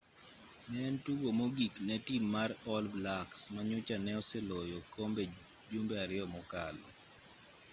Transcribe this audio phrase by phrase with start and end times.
[0.69, 5.23] ne en tugo mogik ne tim mar all blacks ma nyocha ne oseloyo okombe
[5.71, 6.83] jumbe ariyo mokalo